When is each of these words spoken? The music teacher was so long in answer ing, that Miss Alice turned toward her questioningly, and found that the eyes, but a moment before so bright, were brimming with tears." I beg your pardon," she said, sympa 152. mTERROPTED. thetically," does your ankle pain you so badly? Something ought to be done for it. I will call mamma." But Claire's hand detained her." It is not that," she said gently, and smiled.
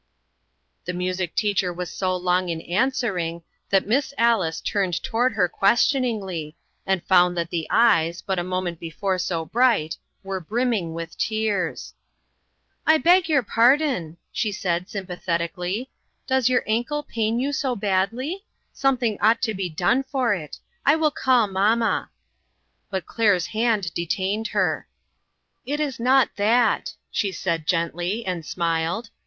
The 0.85 0.93
music 0.95 1.35
teacher 1.35 1.71
was 1.71 1.91
so 1.91 2.15
long 2.15 2.49
in 2.49 2.61
answer 2.61 3.19
ing, 3.19 3.43
that 3.69 3.85
Miss 3.85 4.15
Alice 4.17 4.59
turned 4.59 5.03
toward 5.03 5.33
her 5.33 5.47
questioningly, 5.47 6.55
and 6.87 7.03
found 7.03 7.37
that 7.37 7.51
the 7.51 7.67
eyes, 7.69 8.23
but 8.23 8.39
a 8.39 8.43
moment 8.43 8.79
before 8.79 9.19
so 9.19 9.45
bright, 9.45 9.97
were 10.23 10.39
brimming 10.39 10.95
with 10.95 11.19
tears." 11.19 11.93
I 12.93 12.97
beg 12.97 13.29
your 13.29 13.43
pardon," 13.43 14.17
she 14.31 14.51
said, 14.51 14.87
sympa 14.87 15.09
152. 15.09 15.13
mTERROPTED. 15.13 15.25
thetically," 15.27 15.87
does 16.35 16.49
your 16.49 16.63
ankle 16.65 17.03
pain 17.03 17.37
you 17.39 17.53
so 17.53 17.75
badly? 17.75 18.43
Something 18.73 19.19
ought 19.21 19.43
to 19.43 19.53
be 19.53 19.69
done 19.69 20.01
for 20.01 20.33
it. 20.33 20.57
I 20.83 20.95
will 20.95 21.11
call 21.11 21.45
mamma." 21.45 22.09
But 22.89 23.05
Claire's 23.05 23.45
hand 23.45 23.93
detained 23.93 24.47
her." 24.47 24.87
It 25.67 25.79
is 25.79 25.99
not 25.99 26.35
that," 26.37 26.95
she 27.11 27.31
said 27.31 27.67
gently, 27.67 28.25
and 28.25 28.43
smiled. 28.43 29.11